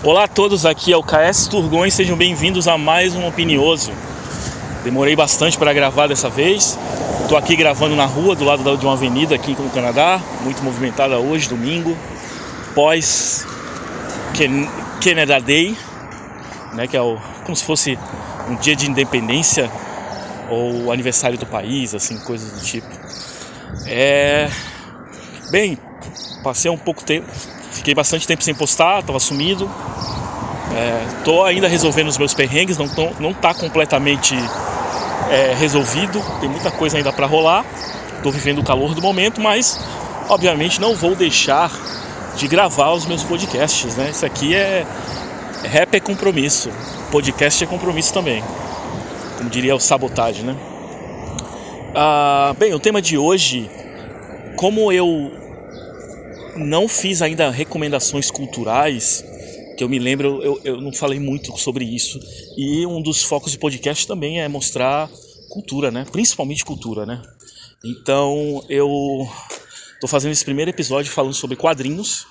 [0.00, 3.90] Olá a todos, aqui é o KS Turgões, sejam bem-vindos a mais um Opinioso.
[4.84, 6.78] Demorei bastante para gravar dessa vez.
[7.22, 11.18] Estou aqui gravando na rua, do lado de uma avenida aqui no Canadá, muito movimentada
[11.18, 11.98] hoje, domingo,
[12.76, 13.44] pós
[15.02, 15.76] Canada Day,
[16.74, 17.98] né, que é o, como se fosse
[18.48, 19.68] um dia de independência
[20.48, 22.86] ou aniversário do país, assim, coisas do tipo.
[23.84, 24.48] É...
[25.50, 25.76] Bem,
[26.44, 27.26] passei um pouco tempo,
[27.72, 29.70] Fiquei bastante tempo sem postar, estava sumido.
[30.74, 34.34] É, tô ainda resolvendo os meus perrengues, não, tô, não tá completamente
[35.30, 37.64] é, resolvido, tem muita coisa ainda para rolar.
[38.16, 39.80] Estou vivendo o calor do momento, mas
[40.28, 41.70] obviamente não vou deixar
[42.36, 44.10] de gravar os meus podcasts, né?
[44.10, 44.86] Isso aqui é
[45.64, 46.70] rap é compromisso,
[47.10, 48.42] podcast é compromisso também,
[49.36, 50.56] como diria o sabotagem, né?
[51.94, 53.68] Ah, bem, o tema de hoje,
[54.56, 55.32] como eu
[56.58, 59.24] não fiz ainda recomendações culturais,
[59.76, 62.18] que eu me lembro, eu, eu não falei muito sobre isso.
[62.56, 65.08] E um dos focos do podcast também é mostrar
[65.48, 66.04] cultura, né?
[66.10, 67.22] Principalmente cultura, né?
[67.84, 69.28] Então eu
[70.00, 72.26] tô fazendo esse primeiro episódio falando sobre quadrinhos.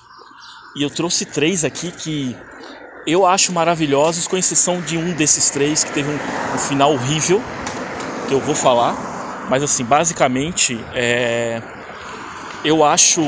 [0.76, 2.36] E eu trouxe três aqui que
[3.06, 7.42] eu acho maravilhosos, com exceção de um desses três que teve um, um final horrível,
[8.28, 9.46] que eu vou falar.
[9.48, 11.62] Mas assim, basicamente, é,
[12.62, 13.22] eu acho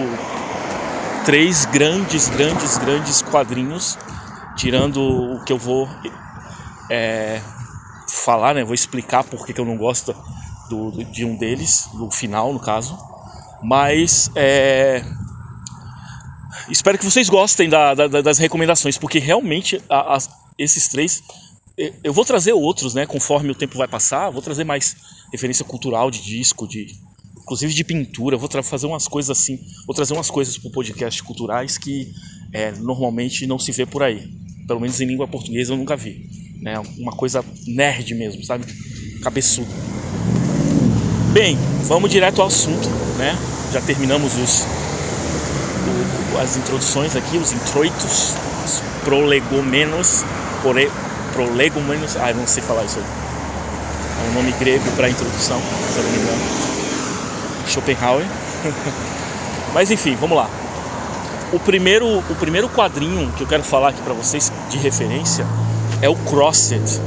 [1.25, 3.99] três grandes, grandes, grandes quadrinhos,
[4.57, 5.89] tirando o que eu vou
[6.91, 7.41] é,
[8.09, 8.65] falar, né?
[8.65, 10.15] Vou explicar por que eu não gosto
[10.69, 12.99] do, do, de um deles, do final, no caso.
[13.63, 15.05] Mas é,
[16.69, 20.19] espero que vocês gostem da, da, das recomendações, porque realmente a, a,
[20.59, 21.23] esses três
[22.05, 23.07] eu vou trazer outros, né?
[23.07, 24.97] Conforme o tempo vai passar, vou trazer mais
[25.33, 26.89] referência cultural de disco, de
[27.51, 28.37] inclusive de pintura.
[28.37, 32.13] Vou fazer umas coisas assim, vou trazer umas coisas para o podcast culturais que
[32.53, 34.31] é, normalmente não se vê por aí.
[34.69, 36.29] Pelo menos em língua portuguesa eu nunca vi.
[36.63, 36.79] Né?
[36.97, 38.65] Uma coisa nerd mesmo, sabe?
[39.21, 39.69] Cabeçudo.
[41.33, 42.89] Bem, vamos direto ao assunto,
[43.19, 43.37] né?
[43.73, 44.65] Já terminamos os,
[46.35, 50.25] o, as introduções aqui, os introitos, os prolegomenos,
[50.63, 50.89] pore,
[51.33, 53.05] prolegomenos, ah, não sei falar isso aí.
[53.05, 55.61] É um nome grego para introdução,
[55.93, 56.80] se eu não me engano.
[57.71, 58.27] Schopenhauer.
[59.73, 60.49] Mas enfim, vamos lá.
[61.53, 65.47] O primeiro, o primeiro quadrinho que eu quero falar aqui para vocês de referência
[66.03, 67.01] é o Crossed.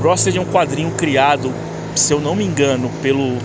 [0.00, 1.52] Crossed é um quadrinho criado,
[1.94, 3.38] se eu não me engano, pelo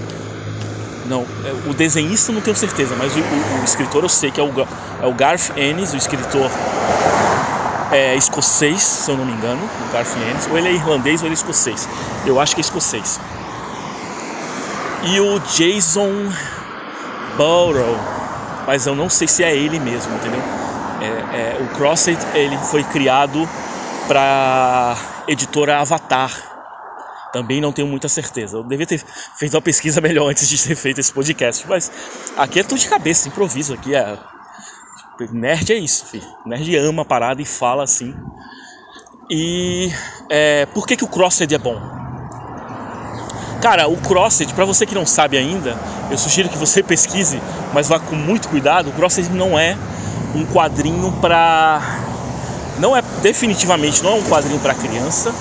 [1.08, 4.40] não, é, o desenhista não tenho certeza, mas o, o, o escritor eu sei que
[4.40, 4.52] é o,
[5.02, 6.52] é o Garth Ennis, o escritor
[7.92, 11.28] é, escocês, se eu não me engano, o Garth Ennis, ou ele é irlandês ou
[11.28, 11.90] ele é escocês.
[12.26, 13.20] Eu acho que é escocês
[15.04, 16.12] e o Jason
[17.38, 17.98] Burrow,
[18.68, 20.42] mas eu não sei se é ele mesmo, entendeu?
[21.02, 23.48] É, é, o Crossed ele foi criado
[24.08, 26.48] para editora Avatar.
[27.32, 28.58] Também não tenho muita certeza.
[28.58, 29.04] Eu devia ter
[29.38, 31.92] feito uma pesquisa melhor antes de ter feito esse podcast, mas
[32.36, 34.18] aqui é tudo de cabeça, improviso aqui é
[35.32, 36.28] nerd é isso, filho.
[36.46, 38.16] Nerd ama a parada e fala assim.
[39.30, 39.92] E
[40.30, 41.99] é, por que, que o Crossed é bom?
[43.62, 45.78] Cara, o Crossed, para você que não sabe ainda,
[46.10, 47.42] eu sugiro que você pesquise,
[47.74, 48.90] mas vá com muito cuidado.
[48.90, 49.78] O Crossed não é
[50.34, 51.82] um quadrinho para
[52.78, 55.34] não é definitivamente não é um quadrinho para criança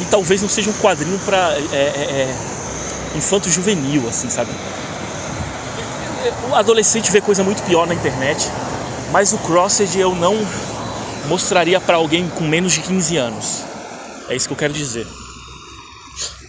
[0.00, 2.36] e talvez não seja um quadrinho para é, é, é,
[3.16, 4.50] infanto juvenil, assim, sabe?
[6.50, 8.50] O adolescente vê coisa muito pior na internet,
[9.12, 10.36] mas o Crossed eu não
[11.28, 13.64] mostraria para alguém com menos de 15 anos.
[14.28, 15.06] É isso que eu quero dizer.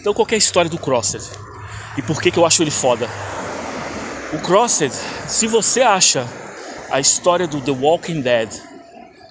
[0.08, 1.22] Então qual é a história do Crossed?
[1.94, 3.06] E por que, que eu acho ele foda?
[4.32, 4.90] O Crossed,
[5.26, 6.26] se você acha
[6.90, 8.48] a história do The Walking Dead,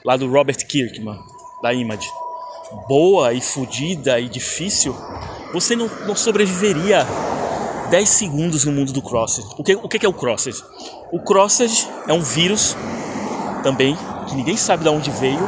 [0.06, 1.20] lá do Robert Kirkman,
[1.64, 2.08] da Image,
[2.88, 4.96] boa e fodida e difícil,
[5.52, 7.08] você não, não, sobreviveria
[7.90, 9.48] 10 segundos no mundo do Crossed.
[9.58, 10.64] O que, o que é o Crossed?
[11.12, 12.78] O Crossed é um vírus
[13.64, 13.98] também,
[14.30, 15.42] que ninguém sabe de onde veio,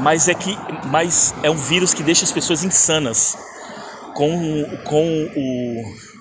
[0.00, 3.51] mas é, que, mas é um vírus que deixa as pessoas insanas
[4.14, 6.12] com, com o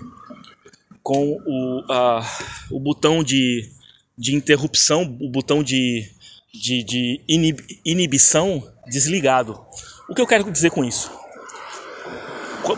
[1.03, 2.25] com o, uh,
[2.69, 3.69] o botão de,
[4.17, 6.07] de interrupção, o botão de,
[6.53, 9.59] de, de inib, inibição desligado.
[10.07, 11.11] O que eu quero dizer com isso?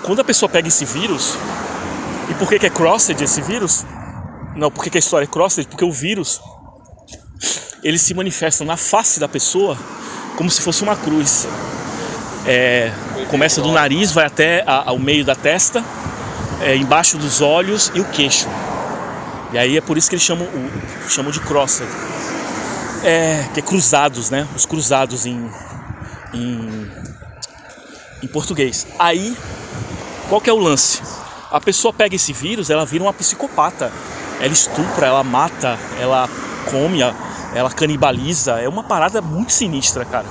[0.04, 1.34] Quando a pessoa pega esse vírus,
[2.32, 3.86] e por que, que é crossed esse vírus?
[4.56, 5.68] Não, por que, que a história é crossed?
[5.68, 6.42] Porque o vírus
[7.84, 9.78] ele se manifesta na face da pessoa
[10.38, 11.46] como se fosse uma cruz.
[12.48, 12.92] É,
[13.34, 15.84] começa do nariz, vai até a, ao meio da testa,
[16.62, 18.48] é, embaixo dos olhos e o queixo.
[19.52, 21.88] E aí é por isso que eles chamam, o, chamam de crossed.
[23.04, 24.48] é, que é cruzados, né?
[24.56, 25.50] Os cruzados em,
[26.32, 26.92] em,
[28.22, 28.86] em português.
[29.00, 29.36] Aí,
[30.30, 31.02] qual que é o lance?
[31.50, 33.92] A pessoa pega esse vírus, ela vira uma psicopata.
[34.40, 36.30] Ela estupra, ela mata, ela
[36.70, 37.00] come,
[37.56, 38.62] ela canibaliza.
[38.62, 40.28] É uma parada muito sinistra, cara.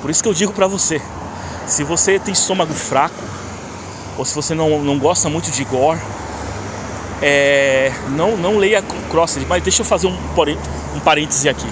[0.00, 1.02] Por isso que eu digo pra você,
[1.66, 3.22] se você tem estômago fraco,
[4.16, 6.00] ou se você não, não gosta muito de gore,
[7.22, 10.16] é, não, não leia Crossed, mas deixa eu fazer um,
[10.94, 11.66] um parêntese aqui.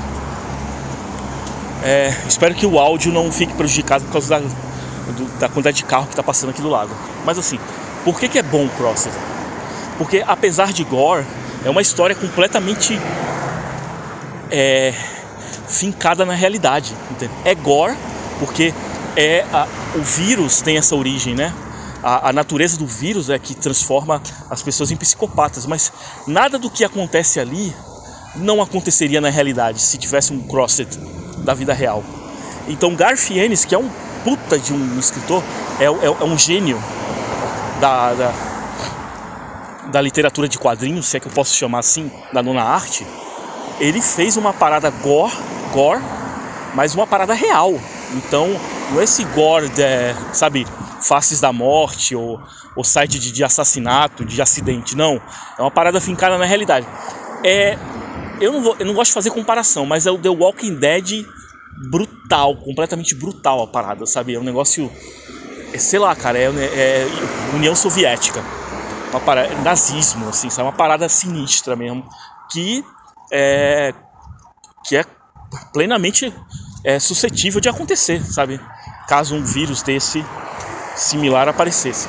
[1.82, 5.84] É, espero que o áudio não fique prejudicado por causa da, do, da quantidade de
[5.84, 6.90] carro que está passando aqui do lado.
[7.24, 7.58] Mas assim,
[8.04, 9.12] por que, que é bom o Crossed?
[9.98, 11.24] Porque apesar de gore,
[11.64, 12.98] é uma história completamente
[14.50, 14.94] é,
[15.68, 16.94] fincada na realidade.
[17.10, 17.36] Entendeu?
[17.44, 17.94] É gore
[18.38, 18.72] porque
[19.16, 21.52] é a, o vírus tem essa origem, né?
[22.02, 24.20] A, a, natureza do vírus é que transforma
[24.50, 25.90] as pessoas em psicopatas, mas
[26.26, 27.74] nada do que acontece ali
[28.36, 30.88] não aconteceria na realidade se tivesse um Crossed
[31.38, 32.04] da vida real.
[32.68, 33.88] Então Garth Ennis, que é um
[34.22, 35.42] puta de um escritor,
[35.78, 36.82] é, é, é um gênio
[37.80, 38.34] da, da,
[39.92, 43.06] da, literatura de quadrinhos, se é que eu posso chamar assim, da nona arte,
[43.78, 45.32] ele fez uma parada gore,
[45.72, 46.02] gore
[46.74, 47.78] mas uma parada real.
[48.12, 48.48] Então,
[48.98, 49.82] é esse gore, de,
[50.32, 50.66] sabe,
[51.00, 52.40] faces da morte ou,
[52.76, 55.20] ou site de, de assassinato, de acidente, não.
[55.58, 56.86] É uma parada fincada na realidade.
[57.44, 57.76] É
[58.40, 61.24] eu não, vou, eu não gosto de fazer comparação, mas é o The Walking Dead
[61.88, 64.34] brutal, completamente brutal a parada, sabe?
[64.34, 64.90] É um negócio.
[65.72, 67.06] É, sei lá, cara, é, é
[67.54, 68.42] União Soviética.
[69.10, 70.68] Uma parada, é nazismo, assim, sabe?
[70.68, 72.08] Uma parada sinistra mesmo.
[72.50, 72.84] Que
[73.32, 73.94] é.
[74.86, 75.04] Que é
[75.72, 76.34] plenamente
[76.84, 78.60] é, suscetível de acontecer, sabe?
[79.06, 80.24] Caso um vírus desse
[80.96, 82.08] similar aparecesse.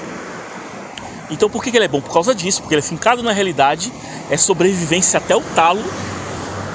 [1.30, 2.02] Então por que, ele é bom?
[2.02, 3.92] Por causa disso, porque ele é fincado na realidade,
[4.30, 5.84] é sobrevivência até o talo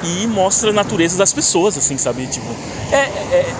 [0.02, 2.26] e mostra a natureza das pessoas, assim, sabe?
[2.26, 2.46] Tipo,
[2.90, 3.54] é, é,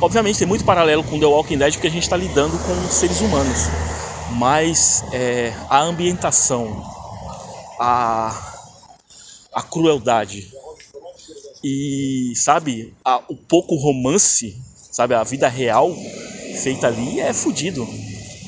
[0.00, 3.20] obviamente tem muito paralelo com The Walking Dead porque a gente está lidando com seres
[3.20, 3.68] humanos,
[4.32, 6.84] mas é, a ambientação,
[7.80, 8.36] a,
[9.52, 10.48] a crueldade
[11.62, 14.56] e, sabe, a, o pouco romance,
[14.98, 15.96] sabe, a vida real
[16.60, 17.88] feita ali é fodido.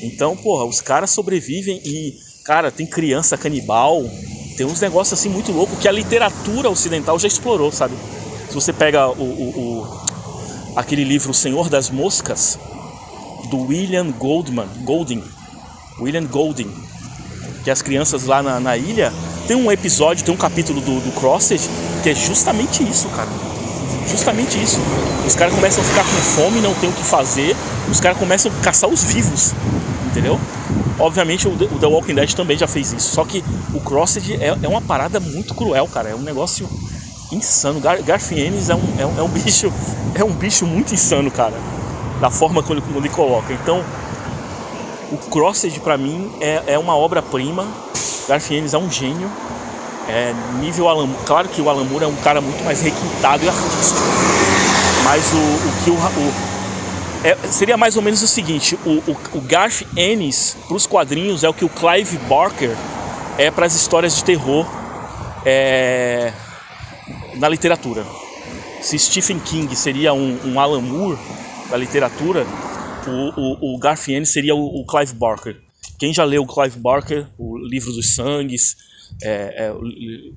[0.01, 2.13] Então, porra, os caras sobrevivem e,
[2.43, 4.03] cara, tem criança canibal,
[4.57, 7.95] tem uns negócios assim muito loucos que a literatura ocidental já explorou, sabe?
[8.49, 10.01] Se você pega o, o, o
[10.75, 12.59] aquele livro O Senhor das Moscas,
[13.49, 15.23] do William Goldman, Golding,
[16.01, 16.69] William Golding,
[17.63, 19.13] que as crianças lá na, na, ilha,
[19.47, 21.61] tem um episódio, tem um capítulo do, do Crossed
[22.03, 23.60] que é justamente isso, cara.
[24.07, 24.79] Justamente isso.
[25.25, 27.55] Os caras começam a ficar com fome, não tem o que fazer,
[27.89, 29.53] os caras começam a caçar os vivos,
[30.07, 30.39] entendeu?
[30.99, 33.13] Obviamente o The Walking Dead também já fez isso.
[33.15, 33.43] Só que
[33.73, 36.09] o Crossed é, é uma parada muito cruel, cara.
[36.09, 36.69] É um negócio
[37.31, 37.79] insano.
[37.79, 39.71] Gar Garfienes é um, é, um, é um bicho.
[40.13, 41.53] É um bicho muito insano, cara.
[42.19, 43.53] Da forma como ele, como ele coloca.
[43.53, 43.81] Então,
[45.09, 47.65] o Crossed para mim é, é uma obra-prima.
[48.27, 49.31] Garfienes é um gênio.
[50.11, 53.47] É, nível Alan Claro que o Alan Moore é um cara muito mais requintado e
[53.47, 53.99] artístico.
[55.05, 56.51] Mas o, o que o, o
[57.23, 61.43] é, seria mais ou menos o seguinte: o, o, o Garth Ennis para os quadrinhos
[61.43, 62.75] é o que o Clive Barker
[63.37, 64.65] é para as histórias de terror
[65.45, 66.33] é,
[67.35, 68.05] na literatura.
[68.81, 71.17] Se Stephen King seria um, um Alan Moore
[71.69, 72.45] da literatura,
[73.07, 75.55] o, o, o Garth Ennis seria o, o, Clive Barker.
[75.97, 78.75] Quem já leu o Clive Barker, o livro dos sangues,
[79.21, 79.73] é, é,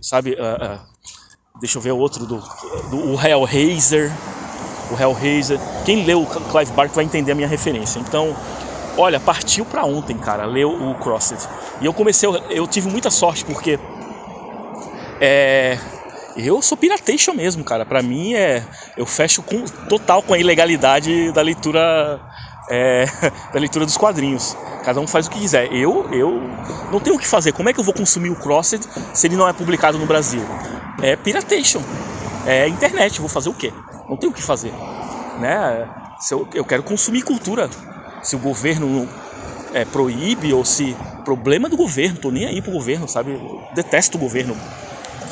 [0.00, 0.33] sabe?
[0.33, 0.81] Uh, uh,
[1.61, 2.43] deixa eu ver o outro do,
[2.90, 4.12] do o Hellraiser
[4.90, 5.59] o Hellraiser.
[5.85, 7.99] Quem leu o Clive Barker vai entender a minha referência.
[7.99, 8.37] Então,
[8.97, 11.49] olha, partiu para ontem, cara, leu o Crossed.
[11.81, 13.78] E eu comecei, eu tive muita sorte porque
[15.21, 15.78] é,
[16.37, 17.85] eu sou piratation mesmo, cara.
[17.85, 18.64] Para mim é,
[18.97, 22.21] eu fecho com total com a ilegalidade da leitura
[22.68, 23.06] é,
[23.52, 24.56] da leitura dos quadrinhos.
[24.85, 25.73] Cada um faz o que quiser.
[25.73, 26.40] Eu, eu
[26.90, 27.52] não tenho o que fazer.
[27.52, 30.42] Como é que eu vou consumir o Crossed se ele não é publicado no Brasil?
[31.02, 31.83] É piratation.
[32.47, 33.21] É internet.
[33.21, 33.73] Vou fazer o quê?
[34.09, 34.73] Não tem o que fazer.
[35.40, 35.88] Né?
[36.21, 37.68] Se eu, eu quero consumir cultura.
[38.23, 39.09] Se o governo
[39.73, 40.97] é, proíbe ou se.
[41.25, 43.33] Problema do governo, tô nem aí pro governo, sabe?
[43.33, 44.54] Eu detesto o governo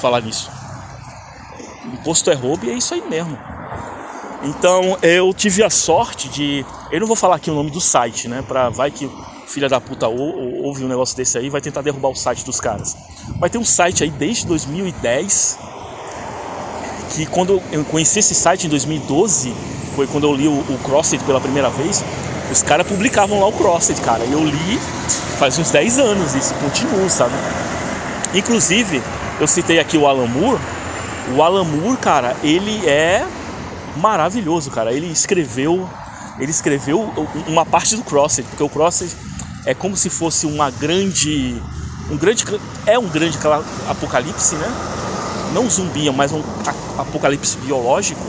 [0.00, 0.50] falar nisso.
[1.84, 3.38] Imposto é roubo e é isso aí mesmo.
[4.44, 6.64] Então eu tive a sorte de.
[6.90, 8.42] Eu não vou falar aqui o nome do site, né?
[8.46, 9.08] Pra vai que
[9.46, 12.44] filha da puta ou, ou, ouve um negócio desse aí vai tentar derrubar o site
[12.44, 12.96] dos caras.
[13.38, 15.58] Vai ter um site aí desde 2010
[17.14, 19.52] que quando eu conheci esse site em 2012,
[19.94, 22.02] foi quando eu li o, o Crossed pela primeira vez,
[22.50, 24.24] os caras publicavam lá o Crossed, cara.
[24.24, 24.78] E eu li
[25.38, 27.34] faz uns 10 anos isso, continuo, sabe?
[28.34, 29.02] Inclusive,
[29.40, 30.60] eu citei aqui o Alan Moore,
[31.36, 33.24] O Alan Moore, cara, ele é
[33.96, 34.92] maravilhoso, cara.
[34.92, 35.88] Ele escreveu,
[36.38, 37.00] ele escreveu
[37.46, 39.10] uma parte do Crossed, porque o Crossed
[39.64, 41.60] é como se fosse uma grande,
[42.10, 42.44] um grande,
[42.86, 43.38] é um grande
[43.88, 44.72] apocalipse, né?
[45.52, 46.42] Não zumbi, mas um
[46.98, 48.20] apocalipse biológico.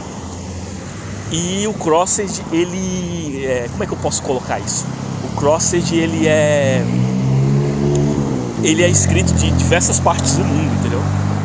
[1.31, 4.85] E o Crossed, ele, é, como é que eu posso colocar isso?
[5.23, 6.85] O Crossed, ele é,
[8.61, 10.99] ele é escrito de diversas partes do mundo, entendeu?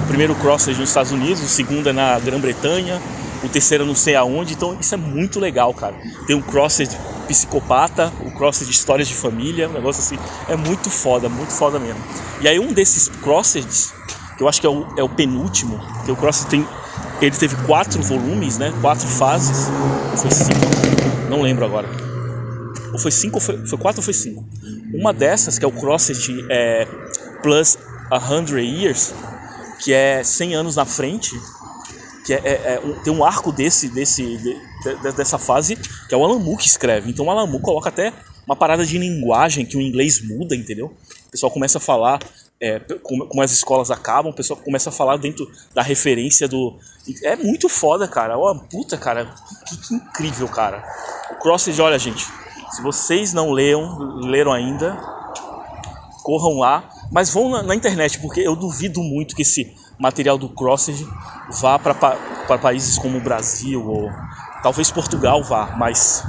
[0.04, 3.00] O primeiro Crossed nos Estados Unidos, o segundo é na Grã-Bretanha,
[3.42, 5.94] o terceiro não sei aonde, então isso é muito legal, cara.
[6.26, 6.90] Tem um crossed
[7.26, 10.18] psicopata, o crossed de histórias de família, um negócio assim,
[10.48, 12.00] é muito foda, muito foda mesmo.
[12.40, 13.92] E aí um desses crosseds,
[14.36, 16.66] que eu acho que é o, é o penúltimo, que o crossed tem,
[17.20, 19.68] ele teve quatro volumes, né, quatro fases,
[20.16, 21.88] foi cinco, não lembro agora.
[22.92, 24.44] Ou foi cinco, ou foi, foi quatro ou foi cinco.
[24.94, 26.86] Uma dessas, que é o crossed é,
[27.42, 27.76] Plus
[28.10, 29.12] a Hundred Years,
[29.80, 31.38] que é 100 anos na frente,
[32.28, 36.38] que é, é, é tem um arco desse, desse, de, dessa fase que é o
[36.38, 37.10] Moore que escreve.
[37.10, 38.12] Então o Moore coloca até
[38.46, 40.94] uma parada de linguagem que o inglês muda, entendeu?
[41.26, 42.20] O pessoal começa a falar
[42.60, 46.78] é, como, como, as escolas acabam, o pessoal começa a falar dentro da referência do.
[47.22, 48.36] É muito foda, cara.
[48.36, 49.34] Ó, puta, cara,
[49.66, 50.84] que, que incrível, cara.
[51.30, 52.26] O Crossed, olha, gente,
[52.72, 54.98] se vocês não leram, leram ainda,
[56.22, 60.50] corram lá, mas vão na, na internet, porque eu duvido muito que esse material do
[60.50, 61.06] Crossed
[61.60, 64.10] vá para países como o Brasil ou
[64.62, 66.24] talvez Portugal vá, mas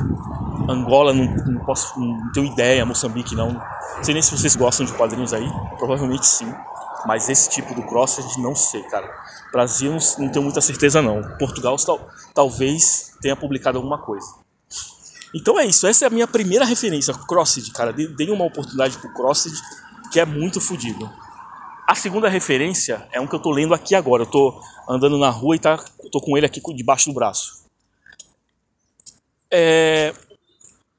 [0.69, 3.53] Angola não, não posso, não tenho ideia, Moçambique não.
[3.53, 6.53] Não sei nem se vocês gostam de quadrinhos aí, provavelmente sim.
[7.05, 9.09] Mas esse tipo do Crossed não sei, cara.
[9.51, 11.21] Brasil não, tenho muita certeza não.
[11.37, 14.27] Portugal tal, talvez tenha publicado alguma coisa.
[15.33, 17.93] Então é isso, essa é a minha primeira referência, Crossed, cara.
[17.93, 19.53] Dei uma oportunidade pro Crossed,
[20.11, 21.09] que é muito fodido.
[21.89, 24.21] A segunda referência é um que eu tô lendo aqui agora.
[24.21, 27.63] Eu tô andando na rua e tá, tô com ele aqui debaixo do braço.
[29.49, 30.13] É,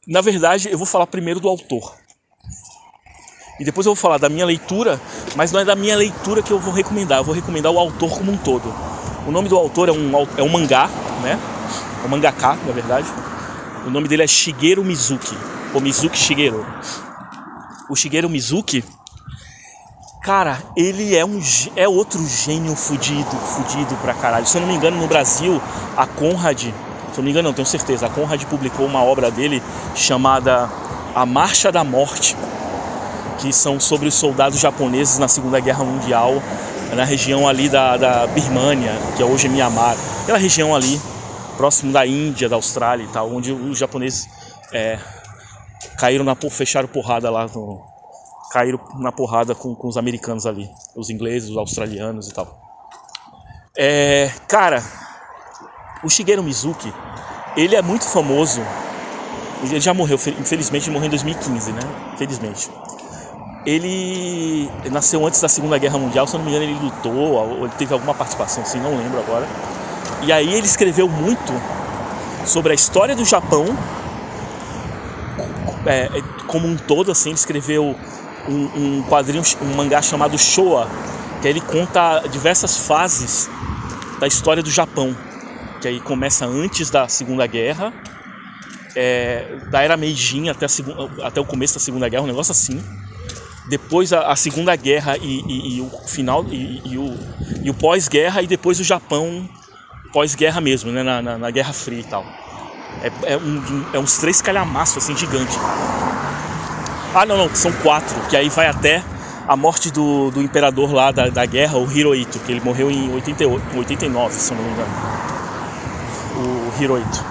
[0.05, 1.95] na verdade, eu vou falar primeiro do autor.
[3.61, 5.01] E depois eu vou falar da minha leitura,
[5.37, 8.11] mas não é da minha leitura que eu vou recomendar, eu vou recomendar o autor
[8.19, 8.75] como um todo.
[9.29, 10.89] O nome do autor é um, é um mangá,
[11.23, 11.39] né?
[12.03, 13.07] É um mangaka, na verdade.
[13.87, 15.39] O nome dele é Shigeru Mizuki,
[15.73, 16.67] ou Mizuki Shigeru.
[17.89, 18.83] O Shigeru Mizuki,
[20.21, 21.41] Cara, ele é um
[21.75, 24.47] é outro gênio fudido, fudido pra caralho.
[24.47, 25.61] Se eu não me engano, no Brasil,
[25.97, 26.73] a Conrad, se eu
[27.17, 29.63] não me engano, não tenho certeza, a Conrad publicou uma obra dele
[29.95, 30.69] chamada
[31.15, 32.37] A Marcha da Morte,
[33.39, 36.43] que são sobre os soldados japoneses na Segunda Guerra Mundial,
[36.95, 41.01] na região ali da, da Birmania, que é hoje Myanmar, aquela região ali,
[41.57, 44.29] próximo da Índia, da Austrália e tal, onde os japoneses
[44.71, 44.99] é,
[45.97, 47.81] caíram na fecharam porrada lá no,
[48.51, 52.61] caíram na porrada com, com os americanos ali, os ingleses, os australianos e tal.
[53.77, 54.83] É, cara,
[56.03, 56.93] o Shigeru Mizuki,
[57.57, 58.61] ele é muito famoso.
[59.63, 61.81] Ele já morreu, infelizmente, ele morreu em 2015, né?
[62.15, 62.71] Infelizmente.
[63.67, 67.75] Ele nasceu antes da Segunda Guerra Mundial, se não me engano, ele lutou, ou ele
[67.77, 69.47] teve alguma participação, assim, não lembro agora.
[70.23, 71.53] E aí ele escreveu muito
[72.47, 73.67] sobre a história do Japão
[75.87, 76.09] é,
[76.47, 77.95] como um todo, assim, ele escreveu
[78.51, 80.89] um, um quadrinho, um mangá chamado Showa,
[81.41, 83.49] que ele conta diversas fases
[84.19, 85.17] da história do Japão,
[85.81, 87.93] que aí começa antes da Segunda Guerra,
[88.95, 90.67] é, da era Meijin até,
[91.23, 92.83] até o começo da Segunda Guerra, um negócio assim.
[93.69, 97.17] Depois a, a Segunda Guerra e, e, e o final e, e o,
[97.63, 99.49] e o pós-guerra e depois o Japão
[100.13, 102.25] pós-guerra mesmo, né, na, na, na, Guerra Fria e tal.
[103.03, 105.57] É, é, um, é uns três calhamaços assim gigante.
[107.13, 109.03] Ah, não, não, são quatro, que aí vai até
[109.49, 113.13] a morte do, do imperador lá da, da guerra, o Hirohito, que ele morreu em
[113.13, 114.89] 88, 89, se não me engano.
[116.37, 117.25] O Hirohito,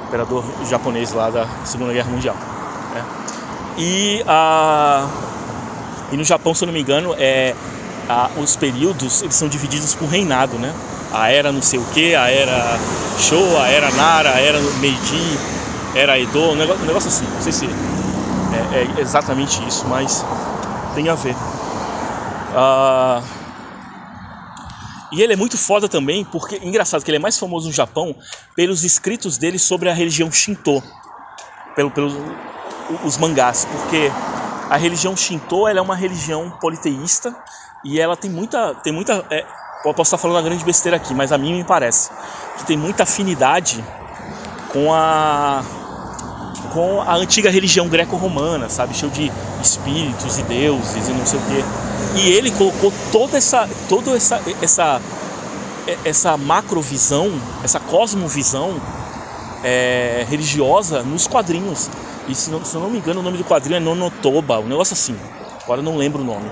[0.00, 2.36] o imperador japonês lá da Segunda Guerra Mundial.
[2.94, 3.04] Né?
[3.78, 5.08] E, a,
[6.12, 7.56] e no Japão, se eu não me engano, é,
[8.08, 10.72] a, os períodos eles são divididos por reinado, né?
[11.12, 12.78] A era não sei o que, a era
[13.18, 15.38] Showa, a era Nara, a era Meiji,
[15.96, 17.68] era Edo, um negócio, um negócio assim, não sei se
[18.72, 20.24] é, exatamente isso, mas
[20.94, 21.34] tem a ver.
[22.54, 23.22] Uh,
[25.12, 28.16] e ele é muito foda também, porque engraçado que ele é mais famoso no Japão
[28.56, 30.82] pelos escritos dele sobre a religião Shinto,
[31.76, 32.14] pelo, pelos
[33.04, 34.10] os mangás, porque
[34.68, 37.34] a religião Shinto ela é uma religião politeísta
[37.84, 39.44] e ela tem muita, tem muita, é,
[39.82, 42.10] posso estar falando uma grande besteira aqui, mas a mim me parece
[42.56, 43.84] que tem muita afinidade
[44.72, 45.62] com a
[46.72, 48.94] com a antiga religião greco-romana, sabe?
[48.94, 49.30] Cheio de
[49.62, 51.64] espíritos e deuses e não sei o quê.
[52.16, 55.00] E ele colocou toda essa, toda essa, essa
[56.04, 57.30] essa macrovisão,
[57.64, 58.80] essa cosmovisão
[59.64, 61.90] é, religiosa nos quadrinhos.
[62.28, 64.68] E se, não, se eu não me engano, o nome do quadrinho é Nonotoba, um
[64.68, 65.16] negócio assim.
[65.62, 66.50] Agora eu não lembro o nome.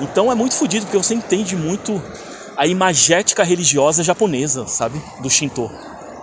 [0.00, 2.02] Então é muito fodido, porque você entende muito
[2.56, 5.00] a imagética religiosa japonesa, sabe?
[5.20, 5.70] Do Shinto,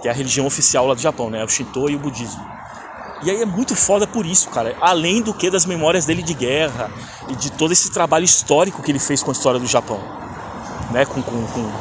[0.02, 1.44] que é a religião oficial lá do Japão, né?
[1.44, 2.55] O Shinto e o budismo.
[3.24, 4.76] E aí é muito foda por isso, cara.
[4.82, 6.92] Além do que das memórias dele de guerra
[7.30, 10.00] e de todo esse trabalho histórico que ele fez com a história do Japão,
[10.92, 11.06] né?
[11.06, 11.72] Com, com, com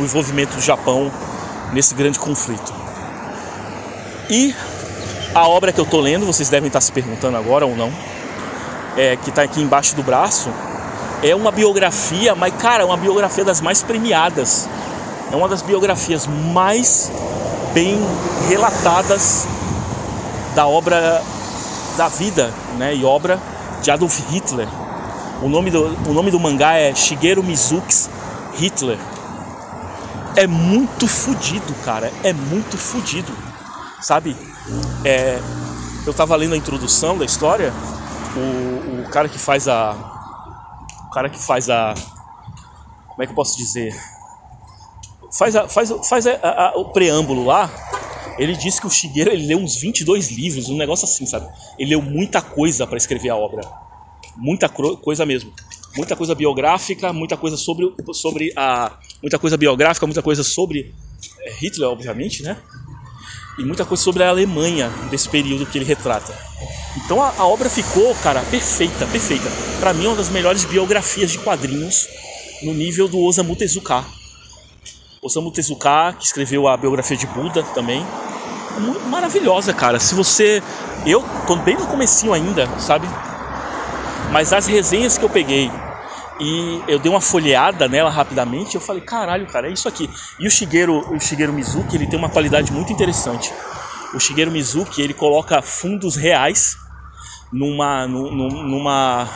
[0.00, 1.10] o envolvimento do Japão
[1.72, 2.72] nesse grande conflito.
[4.30, 4.54] E
[5.34, 7.92] a obra que eu tô lendo, vocês devem estar se perguntando agora ou não,
[8.96, 10.50] é, que está aqui embaixo do braço,
[11.22, 14.68] é uma biografia, mas cara, é uma biografia das mais premiadas.
[15.30, 17.10] É uma das biografias mais
[17.74, 18.00] bem
[18.48, 19.46] relatadas
[20.56, 21.22] da obra
[21.98, 23.38] da vida, né, e obra
[23.82, 24.66] de Adolf Hitler.
[25.42, 28.08] O nome do, o nome do mangá é Shigeru Mizuki's
[28.54, 28.98] Hitler.
[30.34, 32.10] É muito fodido, cara.
[32.24, 33.30] É muito fodido.
[34.00, 34.34] Sabe?
[35.04, 35.38] É,
[36.06, 37.72] eu tava lendo a introdução da história.
[38.34, 39.94] O, o cara que faz a.
[41.06, 41.94] O cara que faz a.
[43.08, 43.94] Como é que eu posso dizer?
[45.38, 47.68] Faz, a, faz, faz a, a, o preâmbulo lá.
[48.38, 51.48] Ele disse que o Shigeru ele leu uns 22 livros, um negócio assim, sabe?
[51.78, 53.62] Ele leu muita coisa para escrever a obra.
[54.36, 55.52] Muita coisa mesmo
[55.96, 58.92] muita coisa biográfica, muita coisa sobre, sobre a.
[59.22, 60.94] muita coisa biográfica, muita coisa sobre
[61.40, 62.56] é, Hitler, obviamente, né?
[63.58, 66.36] E muita coisa sobre a Alemanha desse período que ele retrata.
[66.96, 69.50] Então a, a obra ficou, cara, perfeita, perfeita.
[69.80, 72.06] Para mim, é uma das melhores biografias de quadrinhos
[72.62, 74.04] no nível do Osamu Tezuka.
[75.26, 78.06] Osamu Tezuka, que escreveu a biografia de Buda também.
[78.76, 79.98] É muito maravilhosa, cara.
[79.98, 80.62] Se você.
[81.04, 83.06] Eu tô bem no comecinho ainda, sabe?
[84.32, 85.70] Mas as resenhas que eu peguei
[86.38, 90.10] e eu dei uma folheada nela rapidamente eu falei, caralho, cara, é isso aqui.
[90.38, 93.52] E o Shigeru, o Shigeru Mizuki, ele tem uma qualidade muito interessante.
[94.14, 96.76] O Shigeru Mizuki, ele coloca fundos reais
[97.52, 99.28] numa numa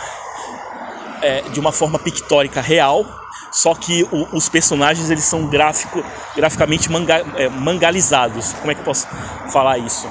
[1.23, 3.05] é, de uma forma pictórica real,
[3.51, 6.05] só que o, os personagens eles são gráfico,
[6.37, 8.53] graficamente manga, é, mangalizados.
[8.55, 9.07] Como é que eu posso
[9.53, 10.07] falar isso?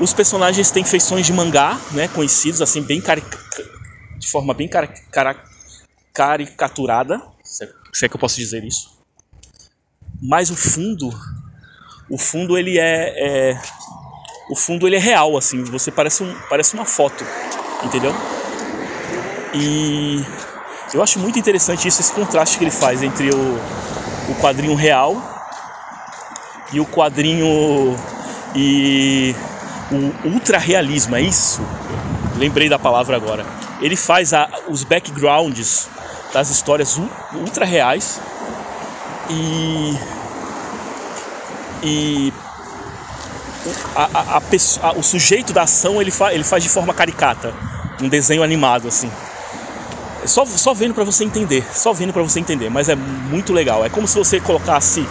[0.00, 3.02] Os personagens têm feições de mangá, né, conhecidos assim bem
[4.18, 5.36] de forma bem cara, cara,
[6.12, 7.64] caricaturada, se
[8.04, 8.98] é que eu posso dizer isso.
[10.20, 11.10] Mas o fundo,
[12.10, 13.62] o fundo ele é, é,
[14.50, 17.24] o fundo ele é real assim, você parece um, parece uma foto,
[17.84, 18.12] entendeu?
[19.54, 20.24] E
[20.94, 23.60] eu acho muito interessante isso, esse contraste que ele faz entre o,
[24.30, 25.16] o quadrinho real
[26.72, 27.94] e o quadrinho
[28.54, 29.34] e
[29.90, 31.60] o ultra realismo, é isso?
[32.38, 33.44] Lembrei da palavra agora
[33.80, 35.88] ele faz a, os backgrounds
[36.32, 36.98] das histórias
[37.34, 38.20] ultra reais
[39.28, 39.94] e
[41.82, 42.32] e
[43.94, 47.52] a, a, a, o sujeito da ação ele, fa, ele faz de forma caricata,
[48.00, 49.10] um desenho animado assim.
[50.26, 53.84] Só, só vendo para você entender, só vendo para você entender, mas é muito legal.
[53.84, 55.06] É como se você colocasse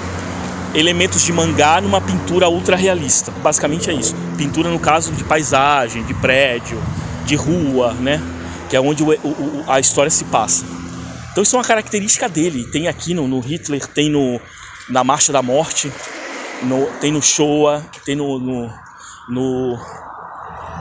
[0.74, 3.32] elementos de mangá numa pintura ultra realista.
[3.44, 4.16] Basicamente é isso.
[4.38, 6.82] Pintura no caso de paisagem, de prédio,
[7.26, 8.22] de rua, né?
[8.74, 10.66] que é onde o, o, a história se passa.
[11.32, 12.66] Então isso é uma característica dele.
[12.72, 14.42] Tem aqui no, no Hitler, tem no,
[14.90, 15.92] na Marcha da Morte,
[16.64, 18.74] no, tem no Showa, tem no, no,
[19.30, 19.80] no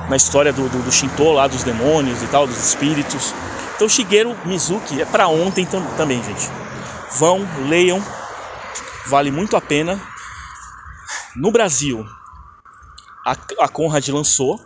[0.09, 3.35] na história do, do, do, Shinto lá, dos demônios e tal, dos espíritos.
[3.83, 6.49] Então Shigeru Mizuki é para ontem tam, também, gente.
[7.19, 8.01] Vão, leiam,
[9.09, 10.01] vale muito a pena.
[11.35, 12.07] No Brasil,
[13.27, 14.61] a, a Conrad lançou,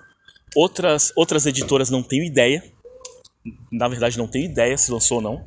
[0.55, 2.63] outras, outras editoras não tenho ideia
[3.73, 5.45] na verdade não tenho ideia se lançou ou não.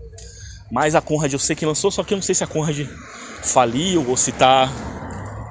[0.71, 2.88] Mas a Conrad eu sei que lançou, só que eu não sei se a Conrad
[3.43, 4.67] faliu ou se está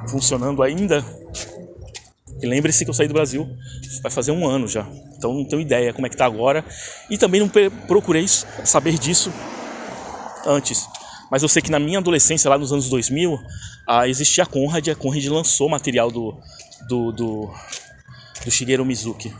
[0.08, 1.04] funcionando ainda.
[2.42, 3.48] E lembre-se que eu saí do Brasil
[4.02, 4.84] vai fazer um ano já.
[5.18, 6.64] Então não tenho ideia como é que tá agora.
[7.10, 7.50] E também não
[7.86, 9.32] procurei saber disso
[10.46, 10.88] antes.
[11.30, 13.38] Mas eu sei que na minha adolescência, lá nos anos 2000,
[13.86, 14.88] ah, existia a Conrad.
[14.88, 16.34] A Conrad lançou material do,
[16.88, 17.50] do, do,
[18.44, 19.34] do Shigeru Mizuki.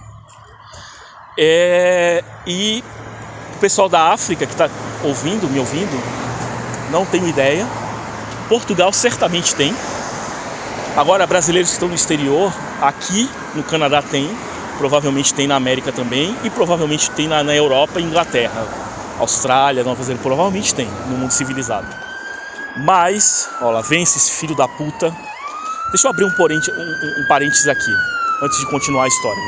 [1.38, 2.82] É, e
[3.54, 4.68] o pessoal da África que está
[5.04, 6.02] ouvindo, me ouvindo,
[6.90, 7.66] não tenho ideia.
[8.48, 9.72] Portugal certamente tem.
[10.96, 14.28] Agora, brasileiros que estão no exterior, aqui no Canadá tem,
[14.78, 18.66] provavelmente tem na América também, e provavelmente tem na, na Europa e Inglaterra.
[19.18, 21.86] Austrália, Nova Zelândia, provavelmente tem no mundo civilizado.
[22.76, 25.14] Mas, olha vem esse filho da puta.
[25.90, 27.92] Deixa eu abrir um, um, um, um parênteses aqui,
[28.42, 29.42] antes de continuar a história.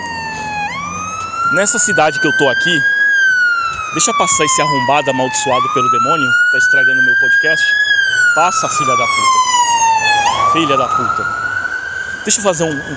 [1.53, 2.81] Nessa cidade que eu tô aqui,
[3.93, 7.65] deixa passar esse arrombado amaldiçoado pelo demônio, tá estragando meu podcast.
[8.35, 10.53] Passa, filha da puta.
[10.53, 11.27] Filha da puta.
[12.25, 12.73] Deixa eu fazer um.
[12.73, 12.97] um...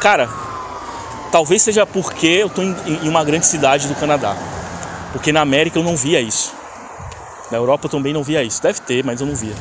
[0.00, 0.28] Cara,
[1.30, 4.36] talvez seja porque eu tô em, em uma grande cidade do Canadá.
[5.12, 6.52] Porque na América eu não via isso.
[7.50, 8.62] Na Europa eu também não via isso.
[8.62, 9.54] Deve ter, mas eu não via.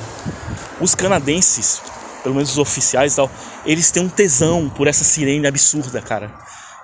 [0.79, 1.81] Os canadenses,
[2.21, 3.31] pelo menos os oficiais e tal,
[3.65, 6.33] eles têm um tesão por essa sirene absurda, cara.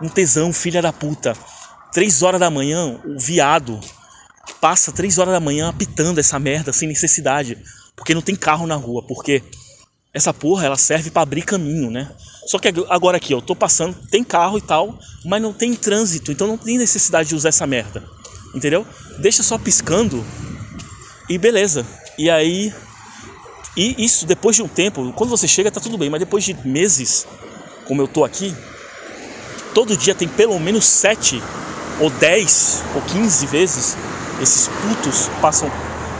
[0.02, 1.36] Um tesão, filha da puta.
[1.92, 3.80] Três horas da manhã, o viado
[4.60, 7.58] passa três horas da manhã apitando essa merda sem necessidade.
[7.96, 9.06] Porque não tem carro na rua.
[9.06, 9.44] Porque
[10.14, 12.12] essa porra, ela serve para abrir caminho, né?
[12.46, 16.32] Só que agora aqui, eu tô passando, tem carro e tal, mas não tem trânsito.
[16.32, 18.04] Então não tem necessidade de usar essa merda.
[18.54, 18.86] Entendeu?
[19.20, 20.24] Deixa só piscando
[21.28, 21.86] e beleza.
[22.18, 22.72] E aí
[23.76, 26.54] e isso depois de um tempo, quando você chega tá tudo bem, mas depois de
[26.64, 27.26] meses,
[27.88, 28.56] como eu tô aqui,
[29.74, 31.42] todo dia tem pelo menos sete
[32.00, 33.98] ou dez ou quinze vezes
[34.40, 35.72] esses putos passam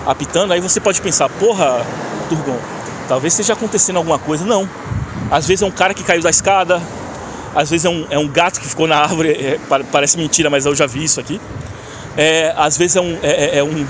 [0.06, 1.86] apitando, aí você pode pensar, porra,
[2.28, 2.60] Turgon,
[3.08, 4.46] talvez esteja acontecendo alguma coisa.
[4.46, 4.70] Não.
[5.32, 6.82] Às vezes é um cara que caiu da escada,
[7.56, 9.60] às vezes é um, é um gato que ficou na árvore, é,
[9.92, 11.40] parece mentira, mas eu já vi isso aqui.
[12.18, 13.86] É, às vezes é um, é, é, é um,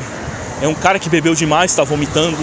[0.62, 2.38] é um cara que bebeu demais, está vomitando.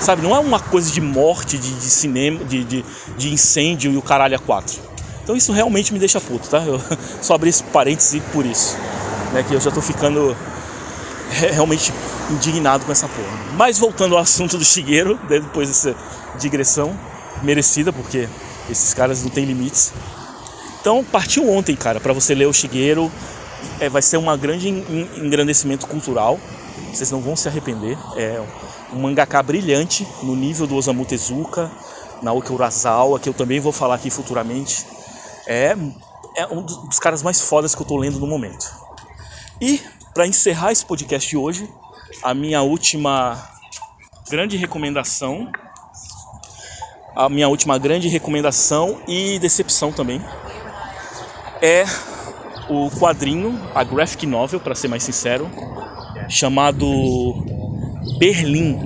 [0.00, 2.84] Sabe, não é uma coisa de morte, de, de cinema, de, de,
[3.16, 4.78] de, incêndio e o caralho a quatro.
[5.22, 6.58] Então isso realmente me deixa puto, tá?
[6.58, 6.80] Eu
[7.22, 8.76] só abri esse parêntese por isso.
[9.32, 10.36] Né, que eu já tô ficando
[11.52, 11.92] realmente
[12.30, 13.54] indignado com essa porra.
[13.56, 15.94] Mas voltando ao assunto do Shigeru, né, depois dessa
[16.38, 16.98] digressão
[17.42, 18.28] merecida, porque
[18.70, 19.92] esses caras não têm limites.
[20.80, 23.10] Então partiu ontem, cara, para você ler o Shigeru.
[23.80, 26.38] É, vai ser um grande engrandecimento cultural.
[26.92, 27.98] Vocês não vão se arrepender.
[28.16, 28.40] É
[28.92, 31.70] um mangaka brilhante no nível do Osamu Tezuka,
[32.22, 34.86] Naoki Urasawa, que eu também vou falar aqui futuramente.
[35.46, 35.76] É,
[36.36, 38.70] é um dos caras mais fodas que eu tô lendo no momento.
[39.60, 39.80] E
[40.14, 41.68] para encerrar esse podcast de hoje,
[42.22, 43.50] a minha última
[44.30, 45.50] grande recomendação,
[47.14, 50.20] a minha última grande recomendação e decepção também
[51.62, 51.84] é
[52.68, 55.48] o quadrinho, a graphic novel, para ser mais sincero,
[56.28, 56.86] chamado
[58.18, 58.78] Berlim,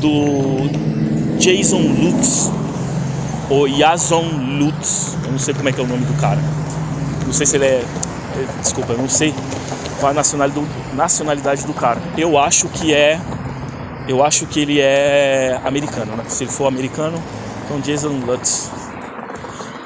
[0.00, 2.50] do Jason Lutz,
[3.50, 4.22] ou Jason
[4.58, 6.40] Lutz, eu não sei como é que é o nome do cara.
[7.26, 7.84] Não sei se ele é.
[8.60, 9.34] Desculpa, eu não sei
[10.02, 12.02] qual a nacionalidade do, nacionalidade do cara.
[12.18, 13.20] Eu acho que é.
[14.08, 16.24] Eu acho que ele é americano, né?
[16.26, 17.22] Se ele for americano,
[17.64, 18.68] então Jason Lutz.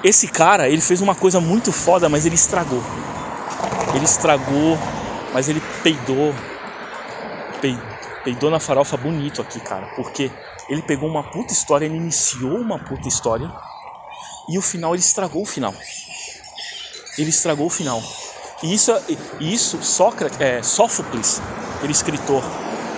[0.03, 2.83] Esse cara, ele fez uma coisa muito foda, mas ele estragou.
[3.95, 4.79] Ele estragou,
[5.35, 6.35] mas ele peidou.
[8.25, 10.31] Peidou na farofa bonito aqui, cara, porque
[10.69, 13.53] ele pegou uma puta história, ele iniciou uma puta história
[14.49, 15.75] e o final ele estragou o final.
[17.19, 18.03] Ele estragou o final.
[18.63, 18.93] E isso,
[19.41, 21.43] isso Sócrates, é, Sófocles,
[21.77, 22.43] aquele escritor,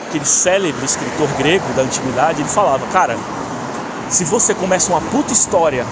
[0.09, 3.17] aquele célebre escritor grego da antiguidade, ele falava, cara,
[4.09, 5.85] se você começa uma puta história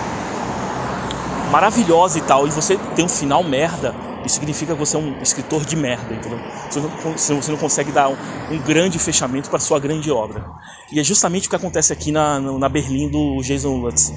[1.51, 5.21] maravilhosa e tal, e você tem um final merda, isso significa que você é um
[5.23, 6.41] escritor de merda, entendeu?
[6.69, 8.17] Você não, você não consegue dar um,
[8.51, 10.45] um grande fechamento para sua grande obra.
[10.91, 14.13] E é justamente o que acontece aqui na, na Berlim do Jason Lutz.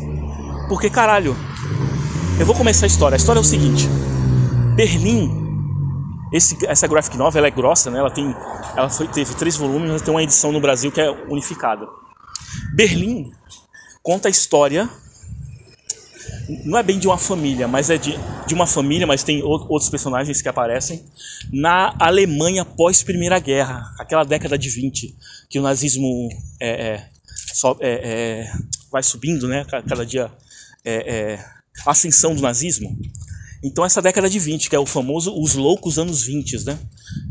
[0.67, 1.37] Porque, caralho,
[2.39, 3.15] eu vou começar a história.
[3.15, 3.87] A história é o seguinte:
[4.75, 5.38] Berlim,
[6.31, 7.99] esse, essa graphic novel é grossa, né?
[7.99, 8.35] Ela tem,
[8.75, 11.87] ela foi, teve três volumes, mas tem uma edição no Brasil que é unificada.
[12.73, 13.31] Berlim
[14.01, 14.89] conta a história
[16.65, 18.15] não é bem de uma família, mas é de,
[18.47, 21.03] de uma família, mas tem outros personagens que aparecem
[21.51, 25.15] na Alemanha pós Primeira Guerra, aquela década de 20,
[25.49, 27.09] que o nazismo é, é,
[27.53, 28.53] só, é, é
[28.91, 29.65] vai subindo, né?
[29.65, 30.31] Cada dia
[30.83, 31.45] é, é,
[31.85, 32.97] ascensão do nazismo.
[33.63, 36.79] Então essa década de 20, que é o famoso os loucos anos 20, né?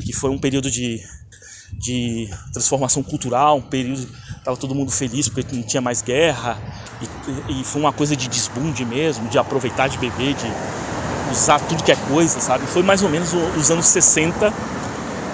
[0.04, 1.02] Que foi um período de
[1.72, 6.58] de transformação cultural, um período estava todo mundo feliz porque não tinha mais guerra
[7.48, 10.50] e, e, foi uma coisa de desbunde mesmo, de aproveitar de beber, de
[11.30, 12.66] usar tudo que é coisa, sabe?
[12.66, 14.52] Foi mais ou menos os anos 60,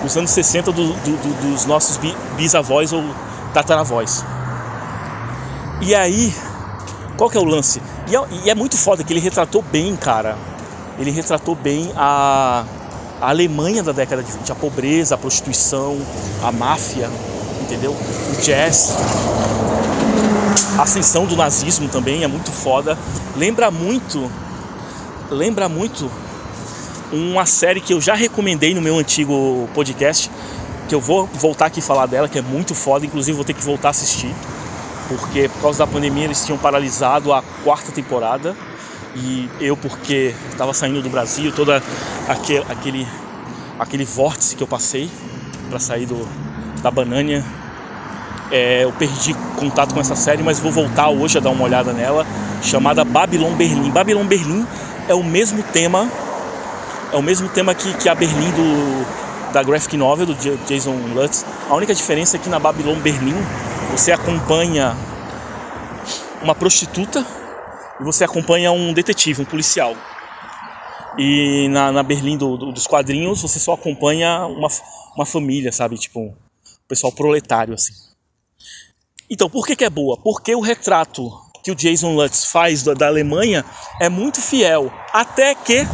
[0.05, 1.99] os anos 60 do, do, do, dos nossos
[2.37, 3.03] bisavós ou
[3.55, 4.25] tataravós.
[5.81, 6.35] E aí,
[7.17, 7.81] qual que é o lance?
[8.09, 10.37] E é, e é muito foda que ele retratou bem, cara.
[10.99, 12.65] Ele retratou bem a
[13.25, 15.97] a Alemanha da década de 20, a pobreza, a prostituição,
[16.43, 17.09] a máfia,
[17.63, 17.93] entendeu?
[17.93, 18.95] O jazz,
[20.79, 22.99] a ascensão do nazismo também é muito foda.
[23.37, 24.31] Lembra muito,
[25.31, 26.11] lembra muito
[27.11, 30.31] uma série que eu já recomendei no meu antigo podcast,
[30.87, 33.63] que eu vou voltar aqui falar dela, que é muito foda, inclusive vou ter que
[33.63, 34.35] voltar a assistir,
[35.09, 38.55] porque por causa da pandemia eles tinham paralisado a quarta temporada
[39.17, 41.83] e eu porque estava saindo do Brasil, toda
[42.29, 43.09] aquele, aquele,
[43.79, 45.11] aquele vórtice que eu passei
[45.71, 46.29] para sair do,
[46.83, 47.45] da banânia
[48.53, 51.93] É, eu perdi contato com essa série, mas vou voltar hoje a dar uma olhada
[51.93, 52.27] nela,
[52.63, 53.91] chamada Babylon Berlim.
[53.91, 54.67] Babylon Berlim
[55.09, 56.09] é o mesmo tema,
[57.11, 59.07] é o mesmo tema que, que a Berlim do,
[59.53, 60.35] da graphic novel do
[60.67, 61.45] Jason Lutz.
[61.69, 63.35] A única diferença é que na Babylon Berlim
[63.91, 64.95] você acompanha
[66.43, 67.25] uma prostituta
[68.01, 69.95] e você acompanha um detetive, um policial.
[71.17, 74.69] E na, na Berlim do, do, dos quadrinhos você só acompanha uma,
[75.15, 75.97] uma família, sabe?
[75.97, 76.35] Tipo, um
[76.89, 77.93] pessoal proletário, assim.
[79.31, 80.19] Então, por que, que é boa?
[80.23, 81.31] Porque o retrato
[81.63, 83.65] que o Jason Lutz faz da, da Alemanha
[84.01, 84.93] é muito fiel.
[85.13, 85.87] Até que.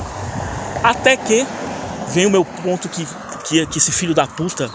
[0.82, 1.46] Até que
[2.08, 3.06] vem o meu ponto que,
[3.46, 4.70] que, que esse filho da puta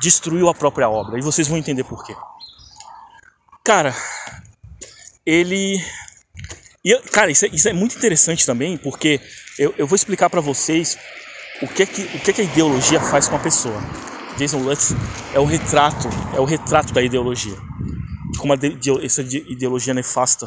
[0.00, 1.18] destruiu a própria obra.
[1.18, 2.14] E vocês vão entender por quê.
[3.64, 3.94] Cara,
[5.24, 5.82] ele
[6.86, 9.20] e, cara, isso é, isso é, muito interessante também, porque
[9.58, 10.96] eu, eu vou explicar para vocês
[11.60, 13.82] o que, é que, o que, é que a ideologia faz com a pessoa.
[14.38, 14.94] Jason Lutz
[15.34, 17.56] é o retrato, é o retrato da ideologia.
[18.30, 20.46] De como de, essa ideologia nefasta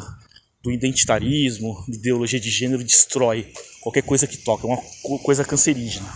[0.62, 6.08] do identitarismo, de ideologia de gênero destrói qualquer coisa que toca, é uma coisa cancerígena.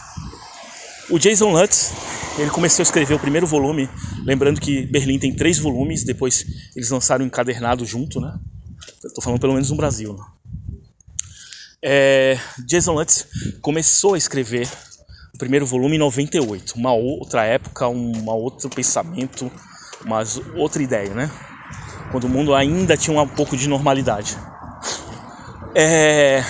[1.11, 1.93] O Jason Lutz,
[2.39, 3.91] ele começou a escrever o primeiro volume,
[4.25, 8.39] lembrando que Berlim tem três volumes, depois eles lançaram encadernado junto, né?
[9.07, 10.15] Estou falando pelo menos no Brasil.
[10.15, 10.25] Né?
[11.83, 13.27] É, Jason Lutz
[13.61, 14.69] começou a escrever
[15.35, 19.51] o primeiro volume em 98, uma outra época, um outro pensamento,
[20.05, 21.31] mas outra ideia, né?
[22.11, 24.39] Quando o mundo ainda tinha um pouco de normalidade.
[25.75, 26.45] É,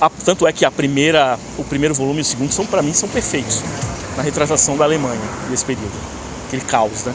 [0.00, 2.92] a, tanto é que a primeira, o primeiro volume e o segundo são para mim
[2.92, 3.62] são perfeitos
[4.16, 5.92] na retratação da Alemanha nesse período,
[6.46, 7.14] aquele caos, né?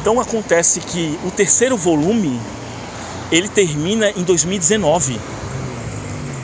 [0.00, 2.40] Então acontece que o terceiro volume
[3.30, 5.18] ele termina em 2019.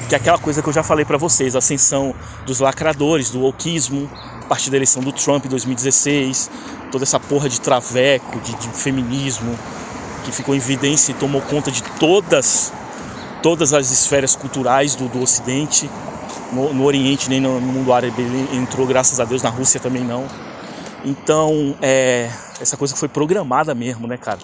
[0.09, 2.15] Que é aquela coisa que eu já falei para vocês, a ascensão
[2.47, 4.11] dos lacradores, do wokeismo,
[4.43, 6.51] a partir da eleição do Trump em 2016,
[6.93, 9.59] toda essa porra de traveco, de, de feminismo,
[10.25, 12.73] que ficou em evidência e tomou conta de todas
[13.45, 15.91] todas as esferas culturais do, do Ocidente.
[16.51, 20.03] No, no, Oriente, nem no, mundo árabe ele entrou, graças a Deus, na Rússia também
[20.03, 20.27] não.
[21.05, 24.39] Então, é, essa coisa foi programada mesmo, né, cara?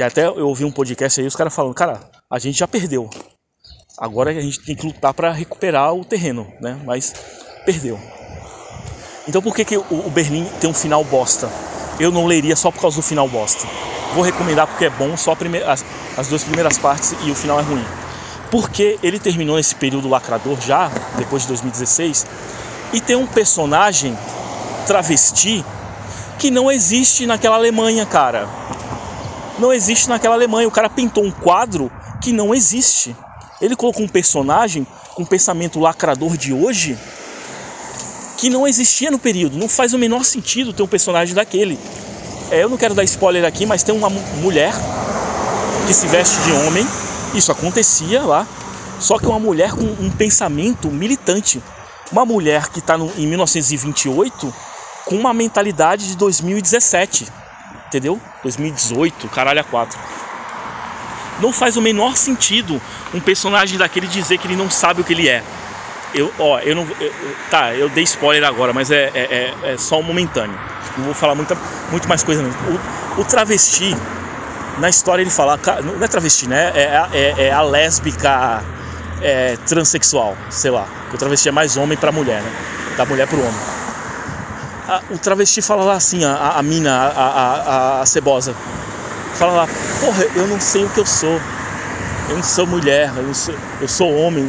[0.00, 3.10] Que até eu ouvi um podcast aí, os caras falando, cara, a gente já perdeu.
[3.98, 6.80] Agora a gente tem que lutar para recuperar o terreno, né?
[6.86, 7.12] Mas
[7.66, 8.00] perdeu.
[9.28, 11.50] Então por que, que o Berlim tem um final bosta?
[11.98, 13.68] Eu não leria só por causa do final bosta.
[14.14, 15.36] Vou recomendar porque é bom, só
[15.66, 15.84] as,
[16.16, 17.84] as duas primeiras partes e o final é ruim.
[18.50, 22.26] Porque ele terminou esse período lacrador já, depois de 2016,
[22.94, 24.16] e tem um personagem
[24.86, 25.62] travesti
[26.38, 28.48] que não existe naquela Alemanha, cara
[29.60, 30.66] não existe naquela Alemanha.
[30.66, 33.14] O cara pintou um quadro que não existe.
[33.60, 36.98] Ele colocou um personagem com um pensamento lacrador de hoje
[38.38, 39.58] que não existia no período.
[39.58, 41.78] Não faz o menor sentido ter um personagem daquele.
[42.50, 44.72] É, eu não quero dar spoiler aqui, mas tem uma mulher
[45.86, 46.86] que se veste de homem.
[47.34, 48.46] Isso acontecia lá.
[48.98, 51.62] Só que uma mulher com um pensamento militante.
[52.10, 54.52] Uma mulher que está em 1928
[55.04, 57.40] com uma mentalidade de 2017
[57.90, 58.20] entendeu?
[58.42, 59.98] 2018, caralho a 4.
[61.40, 62.80] Não faz o menor sentido
[63.14, 65.42] um personagem daquele dizer que ele não sabe o que ele é.
[66.12, 66.86] Eu, ó, eu não.
[67.00, 67.12] Eu,
[67.50, 70.58] tá, eu dei spoiler agora, mas é, é, é, é só um momentâneo.
[70.98, 71.56] Não vou falar muita,
[71.90, 72.50] muito mais coisa não.
[72.50, 73.96] O, o travesti,
[74.78, 75.58] na história ele fala.
[75.82, 76.72] Não é travesti, né?
[76.74, 78.62] É, é, é a lésbica
[79.22, 80.86] é, transexual, sei lá.
[81.14, 82.52] O travesti é mais homem para mulher, né?
[82.96, 83.79] Da mulher pro homem
[84.90, 88.54] a, o travesti fala lá assim, a, a mina, a, a, cebosa,
[89.34, 89.68] fala lá,
[90.00, 91.40] porra, eu não sei o que eu sou.
[92.28, 94.44] Eu não sou mulher, eu, sou, eu sou homem.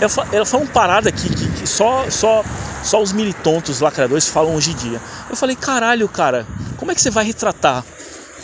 [0.00, 2.44] Ela fala, ela fala uma parada aqui que, que só, só,
[2.82, 5.00] só os militontos lacradores falam hoje em dia.
[5.28, 7.84] Eu falei, caralho, cara, como é que você vai retratar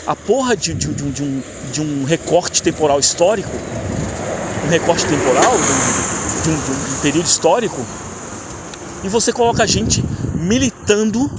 [0.05, 3.51] a porra de, de, de, de um, de um recorte temporal histórico?
[4.65, 5.53] Um recorte temporal
[6.43, 7.85] de um, de um período histórico?
[9.03, 10.03] E você coloca a gente
[10.35, 11.29] militando,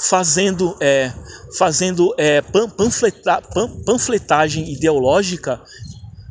[0.00, 1.12] fazendo, é,
[1.58, 3.42] fazendo é, panfleta,
[3.84, 5.60] panfletagem ideológica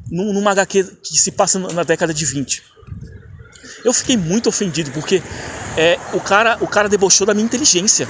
[0.10, 2.64] numa HQ que se passa na década de 20.
[3.84, 5.22] Eu fiquei muito ofendido porque
[5.78, 8.08] é, o, cara, o cara debochou da minha inteligência.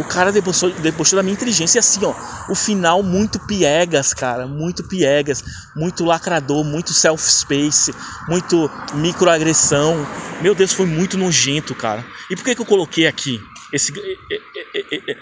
[0.00, 2.14] O cara debochou, debochou da minha inteligência e assim, ó,
[2.48, 5.44] o final muito piegas, cara, muito piegas,
[5.76, 7.94] muito lacrador, muito self-space,
[8.26, 9.94] muito microagressão.
[10.40, 12.02] Meu Deus, foi muito nojento, cara.
[12.30, 13.38] E por que, que eu coloquei aqui?
[13.70, 13.92] Esse,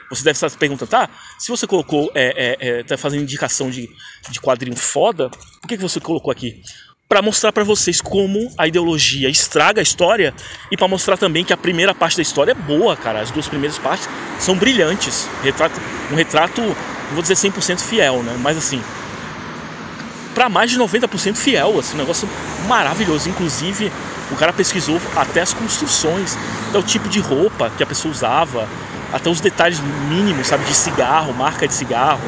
[0.08, 1.08] você deve estar se perguntando, tá?
[1.38, 3.90] Se você colocou, é, é, é, tá fazendo indicação de,
[4.30, 6.62] de quadrinho foda, por que, que você colocou aqui?
[7.08, 10.34] Para mostrar para vocês como a ideologia estraga a história
[10.70, 13.22] e para mostrar também que a primeira parte da história é boa, cara.
[13.22, 14.06] As duas primeiras partes
[14.38, 15.26] são brilhantes.
[15.42, 15.80] Retrato,
[16.12, 18.36] um retrato não vou dizer 100% fiel, né?
[18.42, 18.82] Mas assim,
[20.34, 22.28] para mais de 90% fiel, assim, um negócio
[22.66, 23.30] maravilhoso.
[23.30, 23.90] Inclusive,
[24.30, 26.36] o cara pesquisou até as construções,
[26.68, 28.68] até o tipo de roupa que a pessoa usava,
[29.14, 32.20] até os detalhes mínimos, sabe, de cigarro, marca de cigarro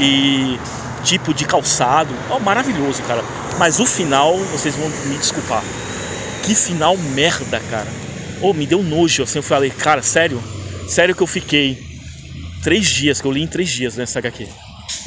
[0.00, 0.58] e
[1.04, 2.14] tipo de calçado.
[2.30, 3.22] Oh, maravilhoso, cara.
[3.58, 5.64] Mas o final, vocês vão me desculpar.
[6.44, 7.88] Que final merda, cara.
[8.40, 10.40] Oh, me deu nojo, assim, eu falei, cara, sério?
[10.88, 11.76] Sério que eu fiquei
[12.62, 14.46] três dias, que eu li em três dias nessa HQ,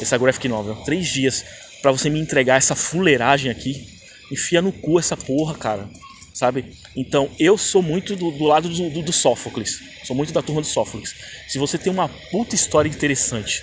[0.00, 1.44] essa graphic novel, três dias
[1.80, 3.88] para você me entregar essa fuleiragem aqui.
[4.30, 5.88] Enfia no cu essa porra, cara.
[6.34, 6.76] Sabe?
[6.94, 9.80] Então eu sou muito do, do lado do, do, do Sófocles.
[10.04, 11.14] Sou muito da turma do Sófocles.
[11.48, 13.62] Se você tem uma puta história interessante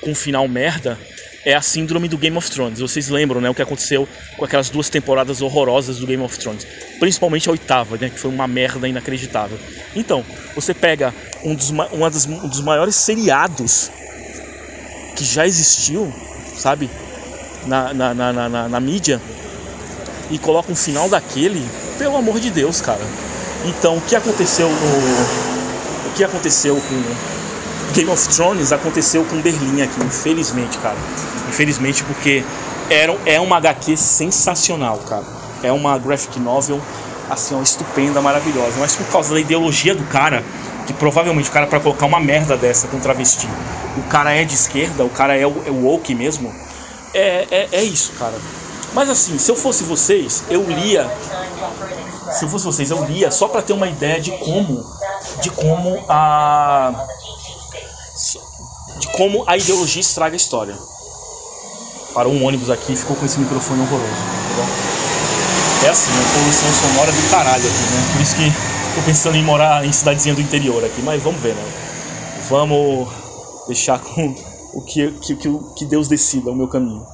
[0.00, 0.98] com final merda,
[1.44, 2.78] é a síndrome do Game of Thrones.
[2.78, 6.66] Vocês lembram, né, o que aconteceu com aquelas duas temporadas horrorosas do Game of Thrones,
[6.98, 9.58] principalmente a oitava, né, que foi uma merda inacreditável.
[9.94, 10.24] Então,
[10.54, 11.12] você pega
[11.44, 13.90] um dos, uma das, um dos maiores seriados
[15.16, 16.12] que já existiu,
[16.56, 16.88] sabe?
[17.66, 19.20] na, na, na, na, na mídia
[20.30, 21.64] e coloca um final daquele,
[21.98, 23.02] pelo amor de Deus, cara.
[23.64, 26.08] Então, o que aconteceu no.
[26.08, 27.41] O que aconteceu com
[27.94, 30.96] Game of Thrones aconteceu com Berlim aqui, infelizmente, cara.
[31.48, 32.44] Infelizmente, porque
[32.88, 35.24] era, é uma HQ sensacional, cara.
[35.62, 36.80] É uma graphic novel,
[37.30, 38.74] assim, ó, estupenda, maravilhosa.
[38.78, 40.42] Mas por causa da ideologia do cara,
[40.86, 43.48] que provavelmente o cara, para colocar uma merda dessa com travesti,
[43.96, 46.52] o cara é de esquerda, o cara é é woke mesmo
[47.14, 48.34] é, é, é isso, cara.
[48.94, 51.10] Mas assim, se eu fosse vocês, eu lia.
[52.32, 54.84] Se eu fosse vocês, eu lia só para ter uma ideia de como,
[55.42, 56.92] de como a,
[59.12, 60.76] como a ideologia estraga a história.
[62.14, 64.12] Parou um ônibus aqui e ficou com esse microfone horroroso.
[65.80, 68.12] Tá é assim, a poluição sonora do caralho aqui, né?
[68.12, 68.52] Por isso que
[68.94, 71.64] tô pensando em morar em cidadezinha do interior aqui, mas vamos ver, né?
[72.48, 73.08] Vamos
[73.66, 74.34] deixar com
[74.74, 75.36] o que, que,
[75.76, 77.04] que Deus decida o meu caminho.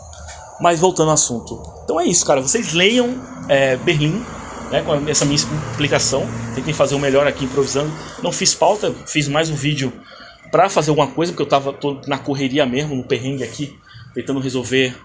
[0.61, 1.61] Mas voltando ao assunto.
[1.85, 2.43] Então é isso, cara.
[2.43, 3.17] Vocês leiam
[3.49, 4.25] é, Berlim,
[4.71, 6.27] né, com essa minha explicação.
[6.55, 7.93] Tentem fazer o melhor aqui improvisando.
[8.23, 9.93] Não fiz pauta, fiz mais um vídeo
[10.51, 13.79] para fazer alguma coisa, porque eu tava tô na correria mesmo, no perrengue aqui,
[14.15, 14.97] tentando resolver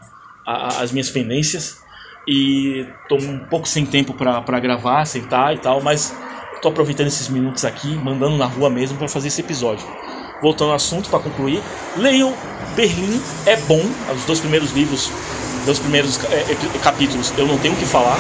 [0.45, 1.82] a, as minhas pendências.
[2.27, 6.15] E tô um pouco sem tempo para gravar, sentar e tal, mas
[6.62, 9.86] tô aproveitando esses minutos aqui, mandando na rua mesmo para fazer esse episódio
[10.43, 11.63] voltando ao assunto para concluir,
[11.95, 12.34] leiam
[12.75, 13.82] Berlim é bom,
[14.13, 15.10] os dois primeiros livros,
[15.65, 18.19] dois primeiros é, é, capítulos eu não tenho o que falar,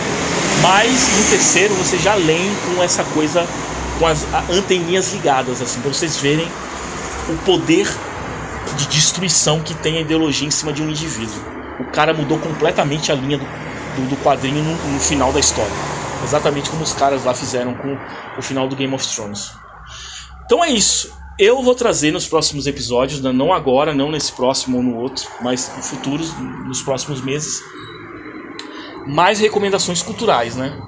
[0.61, 3.45] mas no terceiro você já leem com essa coisa,
[3.99, 6.47] com as anteninhas ligadas, assim, para vocês verem
[7.29, 7.87] o poder
[8.77, 11.41] de destruição que tem a ideologia em cima de um indivíduo.
[11.79, 15.71] O cara mudou completamente a linha do, do, do quadrinho no, no final da história.
[16.23, 17.97] Exatamente como os caras lá fizeram com
[18.37, 19.51] o final do Game of Thrones.
[20.45, 21.11] Então é isso.
[21.37, 25.27] Eu vou trazer nos próximos episódios, né, não agora, não nesse próximo ou no outro,
[25.41, 26.31] mas em futuros,
[26.67, 27.59] nos próximos meses,
[29.07, 30.79] mais recomendações culturais, né?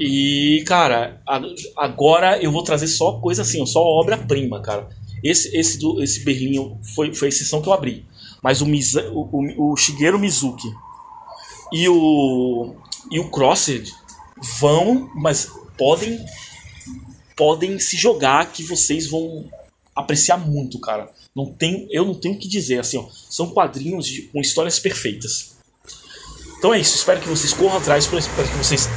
[0.00, 1.20] E, cara,
[1.76, 4.88] agora eu vou trazer só coisa assim, só obra-prima, cara.
[5.22, 8.04] Esse, esse, esse Berlim foi, foi a exceção que eu abri.
[8.42, 10.68] Mas o, Miza, o, o Shigeru Mizuki
[11.72, 12.74] e o,
[13.10, 13.90] e o Crossed
[14.60, 16.24] vão, mas podem
[17.36, 19.44] podem se jogar que vocês vão
[19.94, 21.10] apreciar muito, cara.
[21.34, 24.78] Não tem, eu não tenho o que dizer, assim, ó, são quadrinhos de, com histórias
[24.78, 25.54] perfeitas.
[26.58, 28.88] Então é isso, espero que vocês corram atrás para que vocês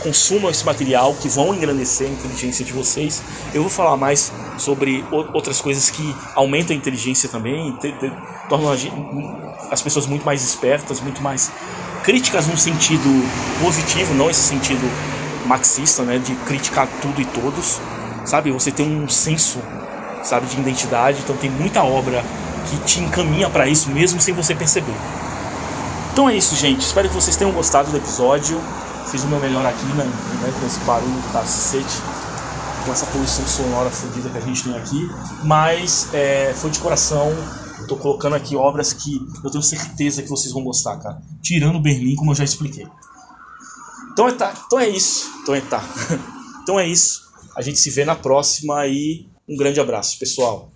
[0.00, 3.20] consumam esse material, que vão engrandecer a inteligência de vocês.
[3.52, 8.12] Eu vou falar mais sobre outras coisas que aumentam a inteligência também, te, te,
[8.48, 8.72] tornam
[9.70, 11.50] as pessoas muito mais espertas, muito mais
[12.02, 13.08] críticas num sentido
[13.62, 14.90] positivo, não esse sentido
[15.46, 17.80] marxista, né, de criticar tudo e todos,
[18.24, 18.50] sabe?
[18.50, 19.60] Você tem um senso
[20.26, 21.20] sabe, de identidade.
[21.22, 22.24] Então tem muita obra
[22.68, 24.94] que te encaminha para isso mesmo sem você perceber.
[26.12, 26.80] Então é isso, gente.
[26.80, 28.60] Espero que vocês tenham gostado do episódio.
[29.10, 32.02] Fiz o meu melhor aqui, né, né com esse barulho do cacete,
[32.86, 35.10] com essa poluição sonora fodida que a gente tem aqui.
[35.42, 37.32] Mas é, foi de coração.
[37.88, 41.20] Tô colocando aqui obras que eu tenho certeza que vocês vão gostar, cara.
[41.42, 42.86] Tirando Berlim, como eu já expliquei.
[44.12, 45.30] Então é, tá, então é isso.
[45.42, 45.82] Então é tá.
[46.62, 47.26] então é isso.
[47.56, 50.70] A gente se vê na próxima e um grande abraço, pessoal.